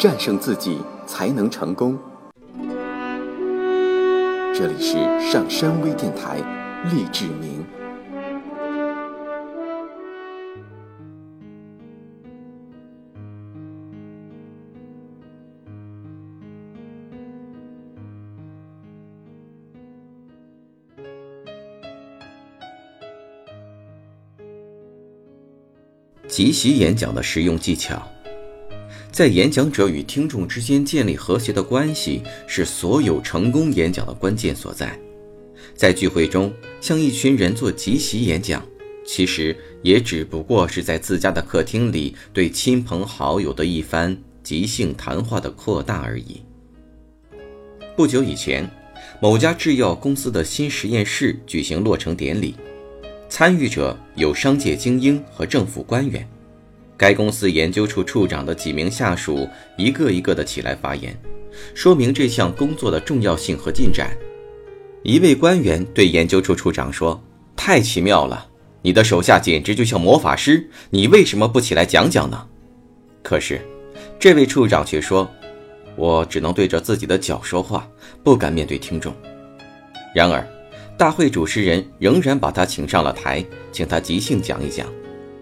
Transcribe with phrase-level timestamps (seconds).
[0.00, 1.98] 战胜自己才能成功。
[4.54, 4.94] 这里是
[5.30, 6.38] 上山微电台，
[6.90, 7.62] 励志明。
[26.26, 28.00] 即席演讲的实用技巧，
[29.12, 34.96] 在演讲者与听众之间建立和谐的关系，是所有成功演讲的关键所在。
[35.74, 38.64] 在聚会中向一群人做即席演讲，
[39.04, 46.42] 其实也只不过是在自家的客厅里对亲朋好友的一番即兴谈话的扩大而已。
[47.96, 48.68] 不久以前，
[49.20, 52.54] 某家制药公司的新实验室举行落成典礼。
[53.28, 56.26] 参与者有商界精英和政府官员，
[57.00, 61.18] 该公司研究处处长的几名下属一个一个的起来发言，
[61.74, 64.14] 说明这项工作的重要性和进展。
[65.02, 67.18] 一位官员对研究处处长说
[67.56, 68.46] ：“太奇妙了，
[68.82, 72.46] 你的手下简直就像魔法师，你为什么不起来讲讲呢？”
[73.24, 73.62] 可是，
[74.18, 75.26] 这位处长却说
[75.96, 77.88] ：“我只能对着自己的脚说话，
[78.22, 79.10] 不敢面对听众。”
[80.14, 80.46] 然而。
[80.98, 84.86] 大会主持人仍然把他请上了台，请他即兴讲一讲。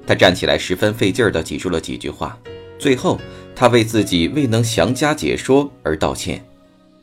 [0.08, 2.40] 他站起来，十分费劲儿地挤出了几句话。
[2.78, 3.20] 最后，
[3.54, 6.42] 他为自己未能详加解说而道歉。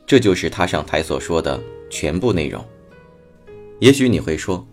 [0.04, 2.64] 这就是他上台所说的全部内容。
[3.78, 4.66] 也许你会说，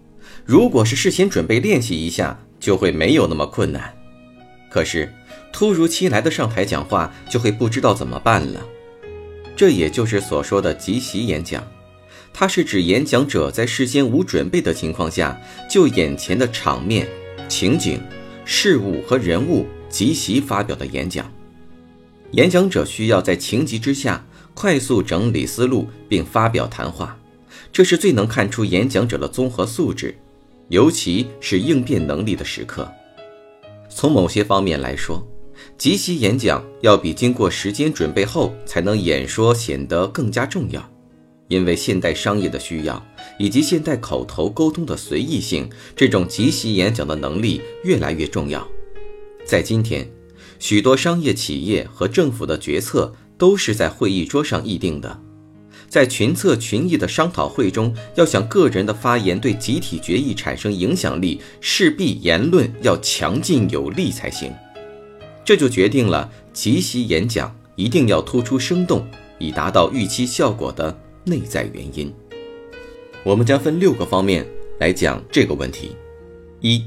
[0.44, 3.94] 如果是事先准备练习一下，就会没有那么困难。
[4.68, 5.14] 可是，
[5.52, 8.60] 突如其来的上台讲话，就会不知道怎么办了。
[9.56, 11.64] 这也就是所说的即席演讲。
[12.34, 15.40] 它是指演讲者在事先无准备的情况下，
[15.70, 17.08] 就眼前的场面、
[17.48, 18.02] 情景、
[18.46, 21.32] 事物和人物即席发表的演讲。
[22.32, 27.18] 演讲者需要在情急之下快速整理思路并发表谈话，
[27.72, 30.16] 这是最能看出演讲者的综合素质，
[30.70, 32.92] 尤其是应变能力的时刻。
[33.90, 35.26] 从某些方面来说，
[35.78, 40.93] 即席演讲要比经过时间准备后才能演说显得更加重要。
[41.54, 43.06] 因为现代商业的需要，
[43.38, 48.68] 以及现代口头沟通的随意性，这种即席演讲的能力越来越重要。
[49.46, 50.10] 在今天，
[50.58, 55.20] 许多商业企业和政府的决策都是在会议桌上议定的。
[55.88, 64.52] 在群策群议的商讨会中，要想个人的发言对集体决议产生影响力，势必言论要强劲有力才行。
[65.46, 69.06] 这就决定了集席演讲一定要突出生动，
[69.38, 70.98] 以达到预期效果的。
[71.26, 72.12] 内在原因，
[73.24, 74.46] 我们将分六个方面
[74.80, 75.96] 来讲这个问题。
[76.60, 76.84] 一，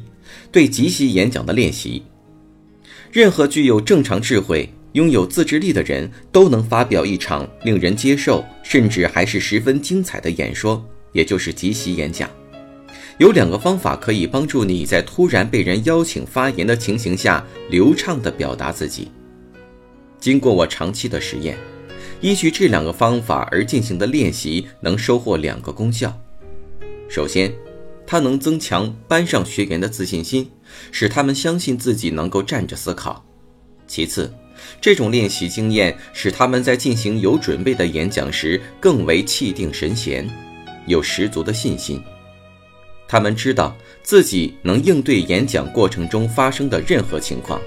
[0.52, 2.02] 对即席演讲的练习。
[3.10, 12.28] 任何具有正常智慧、拥有自制力的人都能发表一场令人接受，甚至还是十分精彩的演说，也就是即席演讲。
[13.18, 19.08] 有两个方法可以帮助你在突然被人邀请发言的情形下流畅地表达自己。
[20.20, 21.56] 经过我长期的实验。
[22.20, 26.18] 依据这两个方法而进行的练习，能收获两个功效。
[27.08, 27.52] 首先，
[28.06, 30.50] 它能增强班上学员的自信心，
[30.90, 33.22] 使他们相信自己能够站着思考；
[33.86, 34.32] 其次，
[34.80, 40.28] 这种练习经验使他们在进行有准备的演讲时更为气定神闲，
[40.86, 42.02] 有十足的信心。
[43.06, 47.60] 他们知道自己能应对演讲过程中发生的任何情况。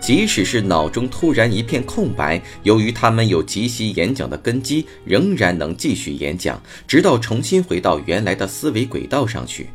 [0.00, 9.68] 即使是脑中突然一片空白，由于他们有即席演讲的根基，仍然能继续演讲，直到重新回到原来的思维轨道上去。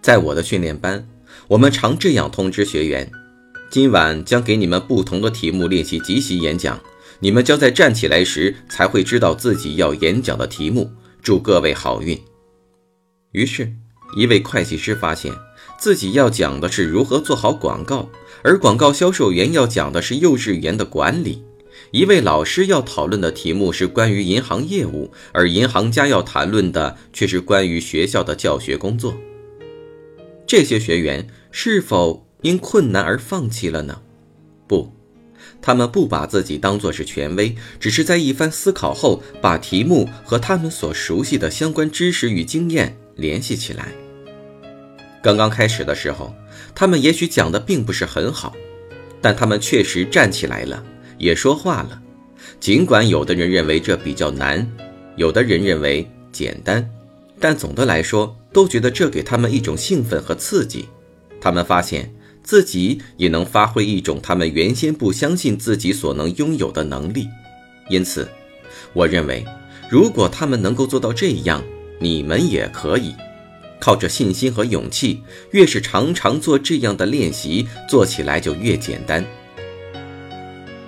[0.00, 1.06] 在我的训练班，
[1.46, 3.08] 我们常这样通知学员：
[3.70, 6.80] 今晚将给你们不同的题目练习即席演讲，
[7.20, 10.90] 你们将在站起来时才会知道自己要演讲的题目。
[11.22, 12.18] 祝各位好运。
[13.32, 13.70] 于是，
[14.16, 15.32] 一位会计师发现。
[15.78, 18.08] 自己要讲的是如何做好广告，
[18.42, 21.44] 而广告销售员要讲的是幼稚园的管理。
[21.92, 29.16] 一位老师要讨论的题目是关于银行业务，而银行家要谈论的却是关于学校的教学工作。
[30.46, 34.00] 这些学员是否因困难而放弃了呢？
[34.66, 34.92] 不，
[35.62, 43.92] 他们不把自己当作是权威，只是在一番思考后，把题目和他们所熟悉的相关知识与经验联系起来。
[45.22, 46.34] 刚刚开始的时候，
[46.74, 48.54] 他们也许讲的并不是很好，
[49.20, 50.82] 但他们确实站起来了，
[51.18, 52.00] 也说话了。
[52.60, 54.66] 尽管有的人认为这比较难，
[55.16, 56.88] 有的人认为简单，
[57.40, 60.88] 但总的来说都觉得这给他们一种兴奋和刺激。
[61.40, 62.12] 他们发现
[62.42, 67.28] 自己也能发挥一种他们原先不相信自己所能拥有的能力。
[67.90, 68.28] 因此，
[68.92, 69.44] 我认为，
[69.90, 71.62] 如果他们能够做到这样，
[72.00, 73.14] 你们也可以。
[73.80, 79.24] 靠着信心和勇气，越是常常做这样的练习，做起来就越简单。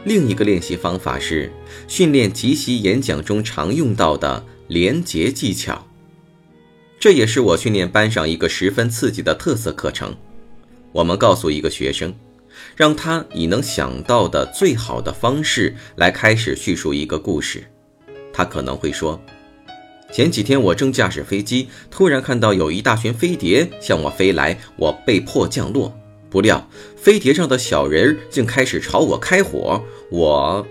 [0.04, 1.52] 另一个练习方法是
[1.86, 5.86] 训练即席演讲中常用到的连结技巧，
[6.98, 10.16] 这也是我训练班上一个十分刺激的特色课程。
[10.92, 12.14] 我们告诉一个学生，
[12.74, 17.62] 让他以能想到的最好的方式来开始叙述一个故事。
[18.32, 19.20] 他可能会说
[20.12, 25.96] ：“前几天我正驾驶飞机，突然看到有一大群飞碟向我飞来，我被迫降落。”
[26.30, 29.82] 不料，飞碟上的小人竟开始朝我开火。
[30.12, 30.64] 我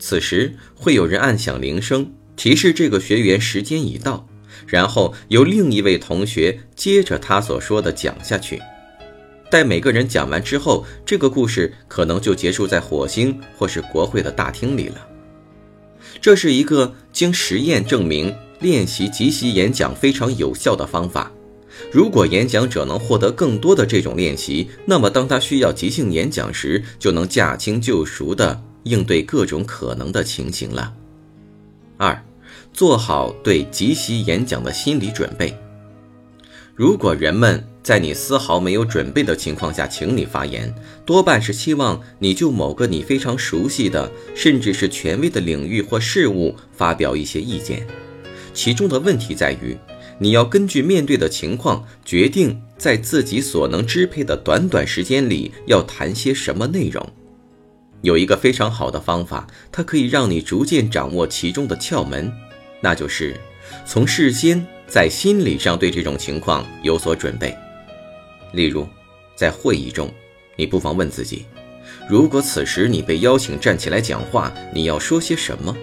[0.00, 4.26] 此时会有人按响铃声，提示这个学员时间已到，
[4.66, 8.60] 然后由另一位同学接着他所说的讲下去。
[9.48, 15.06] 待每个人讲完之后，这个故事可能就结束在火星或是国会的大厅里了。
[16.20, 21.30] 这是一个经实验证明练习即席演讲非常有效的方法。
[21.90, 30.92] 如果演讲者能获得更多的这种练习，那么当他需要即兴演讲时，就能驾轻就熟地应对各种可能的情形了。
[31.96, 32.22] 二，
[32.72, 35.56] 做好对即席演讲的心理准备。
[36.74, 40.74] 如果人们在你丝毫没有准备的情况下请你发言，
[41.04, 47.86] 多半是希望你就某个你非常熟悉的，甚至是权威的领域或事物发表一些意见。
[48.52, 49.76] 其中的问题在于。
[50.22, 57.10] 你要根据面对的情况，决定在自己所能支配的短短时间里要谈些什么内容。
[58.02, 62.30] 有一个非常好的方法，它可以让你逐渐掌握其中的窍门，
[62.82, 63.34] 那就是
[63.86, 67.56] 从事先在心理上对这种情况有所准备。
[68.52, 68.86] 例如，
[69.34, 70.12] 在会议中，
[70.56, 71.46] 你不妨问自己：
[72.08, 75.76] 如果此时你被邀请站起来讲话，你要说些什么？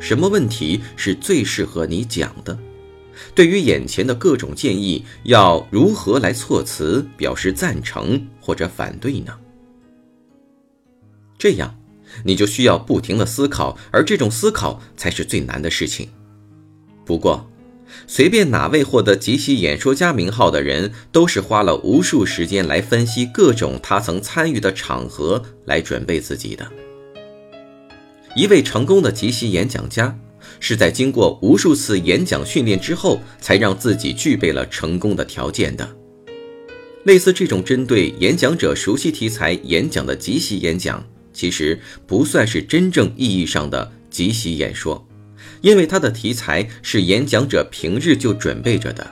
[0.00, 2.58] 什么问题是最适合你讲的？
[3.34, 9.38] 对于眼前的各种建议，要如何来措辞表示赞成或者反对呢？
[11.38, 11.78] 这样，
[12.24, 16.08] 你就需要不停的思考，而这种思考才是最难的事情。
[17.04, 17.48] 不过，
[18.06, 26.66] 随便哪位获得即席演说家名号的人，都是花了无数时间来分析各种他曾参与的场合来准备自己的。
[28.36, 30.18] 一位成功的即席演讲家。
[30.58, 35.88] 是在经过无数次演讲训练之后，才让自己具备了成功的条件的。
[37.04, 45.04] 类似这种针对演讲者熟悉题材演讲的即席演讲，其实不算是真正意义上的即席演说，
[45.62, 49.10] 因为它的题材是演讲者平日就准备着的。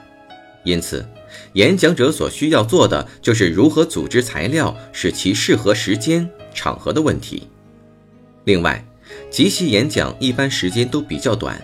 [0.65, 1.07] 因此，
[1.55, 7.45] 演讲者所需要做的就是如何组织材料，使其适合时间、场合的问题。
[8.45, 8.85] 另外，
[9.31, 11.61] 即席演讲一般时间都比较短，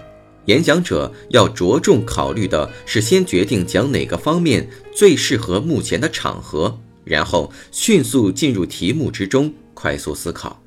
[0.47, 10.63] 演讲者要着重考虑的是先决定讲哪个方面最适合目前的场合，然后迅速进入题目之中，快速思考。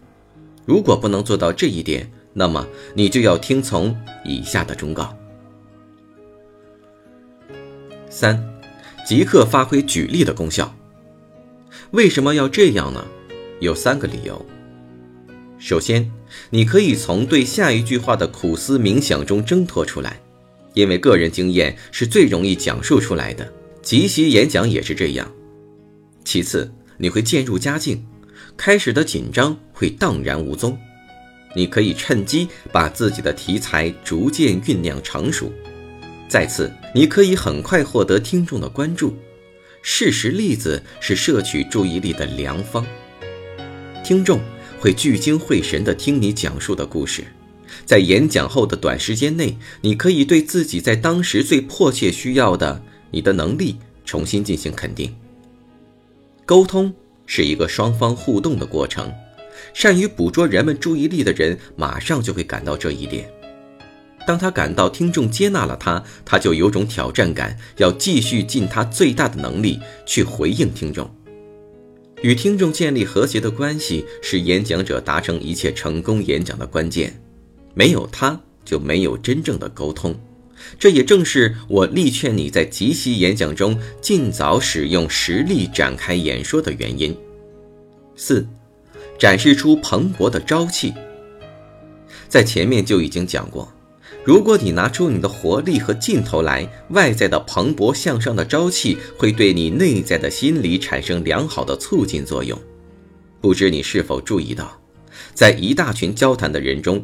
[0.66, 3.94] 如果不能做到这一点，那么你就要听从
[4.24, 5.14] 以下的忠告：
[8.10, 8.42] 三，
[9.06, 10.74] 即刻发挥举例的功效。
[11.92, 13.06] 为什么要这样呢？
[13.60, 14.46] 有三个理由。
[15.58, 16.10] 首先，
[16.50, 20.18] 你可以从对下一句话的苦思冥想中挣脱出来，
[20.76, 25.30] 因为个人经验是最容易讲述出来的，即席演讲也是这样。
[26.24, 28.08] 其次，你会渐入佳境，
[28.56, 30.80] 开始的紧张会荡然无踪，
[31.56, 35.52] 你可以趁机把自己的题材逐渐酝酿成熟。
[36.28, 39.16] 再次，你可以很快获得听众的关注。
[39.82, 42.86] 事实例子是摄取注意力的良方，
[44.04, 44.40] 听众。
[44.82, 47.26] 会聚精会神地听你讲述的故事，
[47.84, 53.76] 在演讲后的短时间内，你可以对自己在当时最迫切需要的你的能力
[54.06, 55.14] 重新进行肯定。
[56.46, 56.94] 沟通
[57.26, 59.14] 是一个双方互动的过程，
[59.74, 63.30] 善于捕捉人们注意力的人马上就会感到这一点。
[64.28, 71.10] 当他感到听众接纳了他，他就有种挑战感，要继续尽他最大的能力去回应听众。
[72.22, 77.20] 与听众建立和谐的关系是演讲者达成一切成功演讲的关键，
[77.74, 80.14] 没有它就没有真正的沟通。
[80.78, 87.18] 这也正是我力劝你在即席演讲中尽早使用实例展开演说的原因。
[88.18, 88.46] 四，
[89.20, 90.94] 展示出蓬勃的朝气。
[92.30, 93.72] 在前面就已经讲过，
[94.24, 102.58] 如果你拿出你的活力和劲头来，外在的蓬勃向上的朝气会对你内在的心理产生良好的促进作用。
[103.42, 104.80] 不知你是否注意到，
[105.34, 107.04] 在一大群交谈的人中，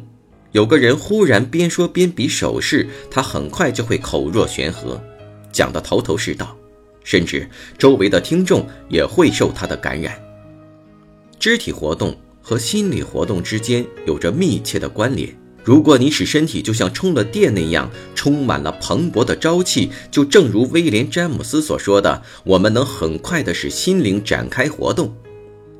[0.52, 5.02] 有个人忽然边说边比手势，他很快就会口若悬河，
[5.52, 6.56] 讲得头头是道，
[7.04, 10.25] 甚至周围的听众也会受他的感染。
[11.46, 12.12] 肢体活动
[12.42, 15.32] 和心理活动之间有着密切的关联。
[15.62, 25.14] 如果你使身体就像充了电那样，充满了蓬勃的朝气，就正如威廉·詹姆斯所说的，我们能很快的使心灵展开活动。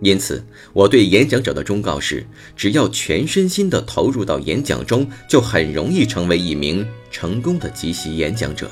[0.01, 8.71] 因此，我对演讲者的忠告是：只要全身心地投入到演讲中，就很容易成为一名成功的即席演讲者。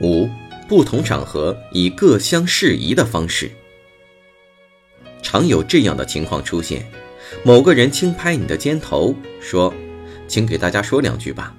[0.00, 0.28] 五、
[0.68, 3.50] 不同场合以各相适宜的方式，
[5.26, 6.86] 常有这样的情况出现。
[7.44, 9.74] 某个人轻拍你的肩头，说
[10.28, 11.52] ：“请给大家说两句吧。”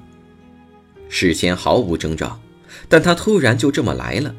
[1.09, 2.39] 事先毫无征兆，
[2.87, 4.33] 但他突然就这么来了。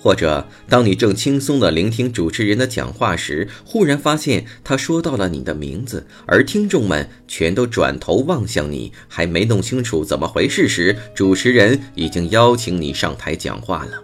[0.00, 14.00] 或者，当你正轻松地聆听主持人的讲话时，忽然发现他说到了你的名字，而听众们全都转头望向你，还没弄清楚怎么回事时，主持人已经邀请你上台讲话了。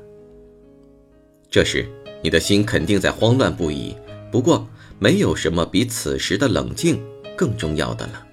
[1.48, 1.86] 这时，
[2.24, 3.94] 你的心肯定在慌乱不已。
[4.34, 7.00] 不过，没有什么比此时的冷静
[7.36, 8.26] 更重要的了。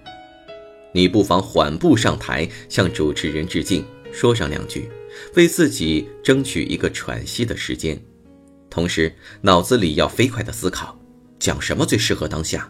[0.93, 4.89] 你不妨缓步上台，向主持人致敬，说上两句，
[5.35, 8.01] 为自己争取一个喘息的时间。
[8.67, 10.99] 同时，脑子里要飞快的思考，
[11.37, 12.67] 讲什么最适合当下。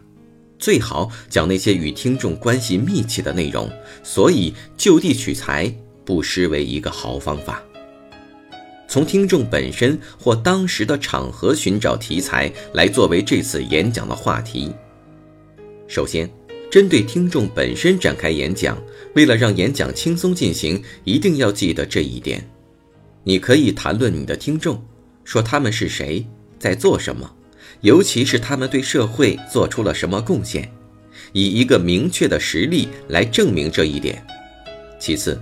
[0.60, 3.72] 最好讲那些与听众关系密切的内容。
[4.04, 5.74] 所以，就地取材
[6.04, 7.64] 不失为一个好方法。
[8.92, 14.70] 从听众本身或当时的场合寻找题材来作为这次演讲的话题。
[15.88, 16.30] 首先，
[16.70, 18.78] 针对听众本身展开演讲，
[19.16, 22.46] 为了让演讲轻松进行，一定要记得这一点。
[23.24, 24.84] 你可以谈论你的听众，
[25.24, 26.28] 说他们是谁，
[26.60, 27.34] 在做什么，
[27.80, 30.70] 尤其是他们对社会做出了什么贡献，
[31.32, 34.22] 以一个明确的实例来证明这一点。
[35.00, 35.42] 其次，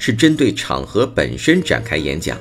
[0.00, 2.36] 是针对场合本身展开演讲。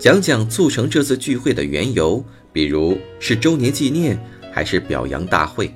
[0.00, 4.18] 讲讲促成这次聚会的缘由，比如是周年纪念，
[4.50, 5.70] 还是表扬大会，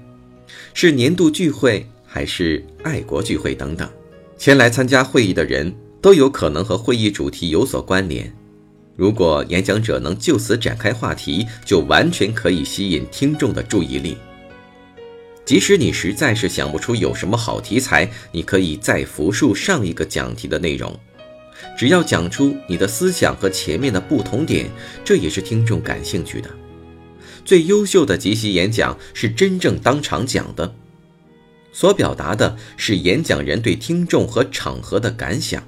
[0.72, 3.86] 是年度聚会，还是爱国聚会等等。
[4.38, 8.34] 前来参加会议的人都有可能和会议主题有所关联。
[8.96, 14.16] 如果演讲者能就此展开话题，就完全可以吸引听众的注意力。
[15.44, 20.98] 即使你实在是想不出有什么好题材，你可以再复述上一个讲题的内容。
[21.76, 24.68] 只要讲出你的思想和前面的不同点，
[25.04, 26.50] 这也是听众感兴趣的。
[27.44, 30.74] 最优秀的即席演讲是真正当场讲的，
[31.72, 35.62] 所表达的是演讲人对听众和场合的感想，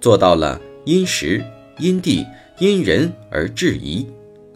[0.00, 1.44] 做到了因时、
[1.78, 2.24] 因地、
[2.58, 4.06] 因人而质疑。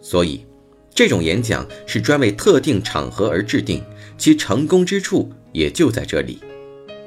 [0.01, 0.45] 所以，
[0.93, 3.83] 这种演讲是专为特定场合而制定，
[4.17, 6.39] 其成功之处也就在这里。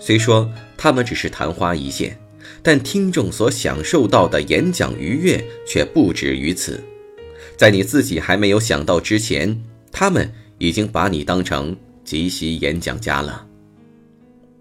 [0.00, 2.16] 虽说他们只是昙花一现。
[2.62, 6.82] 但听众所享受到的演讲愉悦却不止于此，
[7.56, 13.46] 在你自己还没有想到之前，他们已经把你当成即席演讲家了。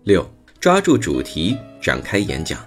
[0.04, 0.30] 六，
[0.60, 2.60] 抓住主题展开演讲。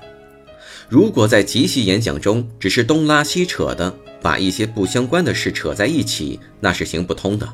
[0.89, 7.49] 如果在即席演讲中只是东拉西扯的，把一些不相关的事扯在一起，那是行不通的。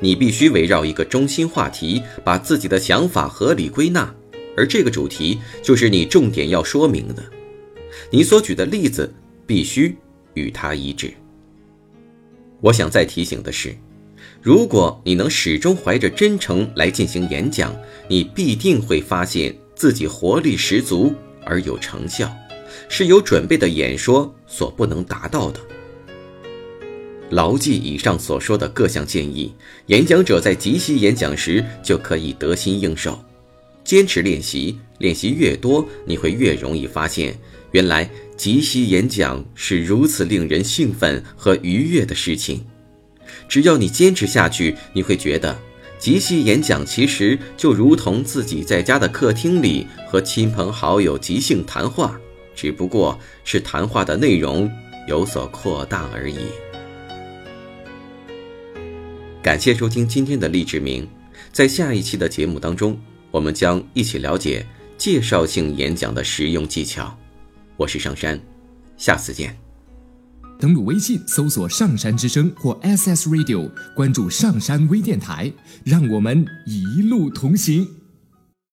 [0.00, 4.12] 你必须围绕一个中心话题，把自己的想法合理归纳。
[4.56, 7.22] 而这个主题就是你重点要说明的，
[8.10, 9.12] 你所举的例子
[9.46, 9.96] 必须
[10.34, 11.12] 与它一致。
[12.60, 13.74] 我想再提醒的是，
[14.40, 17.74] 如果你能始终怀着真诚来进行演讲，
[18.08, 21.12] 你必定会发现自己活力十足
[21.44, 22.30] 而有成效，
[22.88, 25.60] 是有准备的演说所不能达到的。
[27.30, 29.54] 牢记以上所说的各项建议，
[29.86, 33.18] 演讲者在即席演讲时就可以得心应手。
[33.84, 37.34] 坚持练习，练习越多，你会越容易发现，
[37.72, 42.64] 原来即席演讲是如此令人兴奋和愉悦的事情。
[43.48, 45.58] 只要你坚持下去，你会觉得
[45.98, 52.20] 即席演讲其实就如同自己在家的客厅里和亲朋好友即兴谈话，
[52.54, 54.70] 只不过是谈话的内容
[55.08, 56.38] 有所扩大而已。
[59.42, 61.08] 感谢收听今天的励志明，
[61.52, 62.96] 在下一期的节目当中。
[63.32, 64.64] 我们将一起了解
[64.98, 67.18] 介绍性演讲的实用技巧。
[67.78, 68.38] 我是上山，
[68.98, 69.56] 下次见。
[70.60, 75.50] 登录微信搜索“上山之声”或 SS Radio，关注上山微电台，
[75.82, 77.88] 让我们一路同行。